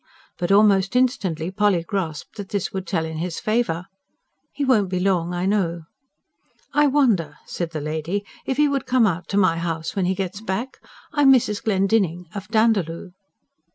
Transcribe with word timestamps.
But 0.39 0.51
almost 0.51 0.95
instantly 0.95 1.51
Polly 1.51 1.83
grasped 1.83 2.35
that 2.37 2.49
this 2.49 2.73
would 2.73 2.87
tell 2.87 3.05
in 3.05 3.17
his 3.17 3.39
favour. 3.39 3.85
"He 4.51 4.65
won't 4.65 4.89
be 4.89 4.99
long, 4.99 5.31
I 5.31 5.45
know." 5.45 5.83
"I 6.73 6.87
wonder," 6.87 7.37
said 7.45 7.69
the 7.69 7.81
lady, 7.81 8.25
"if 8.43 8.57
he 8.57 8.67
would 8.67 8.87
come 8.87 9.05
out 9.05 9.27
to 9.27 9.37
my 9.37 9.59
house 9.59 9.95
when 9.95 10.05
he 10.05 10.15
gets 10.15 10.41
back? 10.41 10.79
I 11.13 11.21
am 11.21 11.31
Mrs 11.31 11.61
Glendinning 11.63 12.25
of 12.33 12.47
Dandaloo." 12.47 13.11